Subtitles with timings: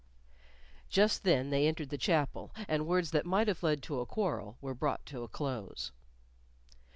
[0.89, 4.57] Just then they entered the chapel, and words that might have led to a quarrel
[4.59, 5.91] were brought to a close.